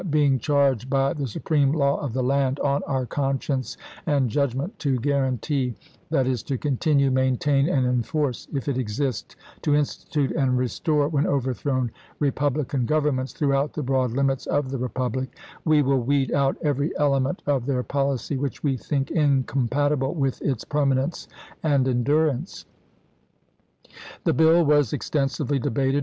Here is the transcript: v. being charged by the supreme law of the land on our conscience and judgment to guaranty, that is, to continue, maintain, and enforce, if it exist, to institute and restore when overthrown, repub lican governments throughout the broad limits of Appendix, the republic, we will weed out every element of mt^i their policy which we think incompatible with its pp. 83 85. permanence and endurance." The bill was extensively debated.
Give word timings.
v. 0.03 0.07
being 0.09 0.39
charged 0.39 0.89
by 0.89 1.13
the 1.13 1.27
supreme 1.27 1.71
law 1.73 1.95
of 1.99 2.11
the 2.11 2.23
land 2.23 2.59
on 2.61 2.81
our 2.87 3.05
conscience 3.05 3.77
and 4.07 4.29
judgment 4.31 4.77
to 4.79 4.97
guaranty, 4.99 5.75
that 6.09 6.25
is, 6.25 6.41
to 6.43 6.57
continue, 6.57 7.11
maintain, 7.11 7.69
and 7.69 7.85
enforce, 7.85 8.47
if 8.53 8.67
it 8.67 8.77
exist, 8.79 9.35
to 9.61 9.75
institute 9.75 10.31
and 10.31 10.57
restore 10.57 11.07
when 11.07 11.27
overthrown, 11.27 11.91
repub 12.19 12.55
lican 12.55 12.83
governments 12.85 13.31
throughout 13.31 13.73
the 13.73 13.83
broad 13.83 14.11
limits 14.11 14.47
of 14.47 14.65
Appendix, 14.65 14.71
the 14.71 14.77
republic, 14.79 15.29
we 15.65 15.81
will 15.83 15.99
weed 16.01 16.31
out 16.33 16.57
every 16.63 16.91
element 16.97 17.41
of 17.45 17.61
mt^i 17.63 17.67
their 17.67 17.83
policy 17.83 18.37
which 18.37 18.63
we 18.63 18.75
think 18.75 19.11
incompatible 19.11 20.15
with 20.15 20.41
its 20.41 20.65
pp. 20.65 20.65
83 20.65 20.65
85. 20.65 20.69
permanence 20.69 21.27
and 21.63 21.87
endurance." 21.87 22.65
The 24.23 24.33
bill 24.33 24.63
was 24.63 24.93
extensively 24.93 25.59
debated. 25.59 25.99